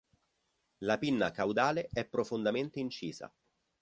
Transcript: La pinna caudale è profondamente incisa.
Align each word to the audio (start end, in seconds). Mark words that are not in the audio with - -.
La 0.79 0.97
pinna 0.97 1.29
caudale 1.31 1.87
è 1.93 2.03
profondamente 2.05 2.79
incisa. 2.79 3.31